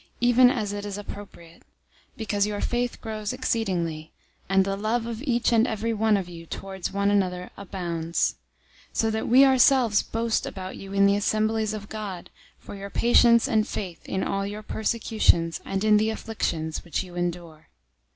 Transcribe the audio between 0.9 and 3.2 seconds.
appropriate, because your faith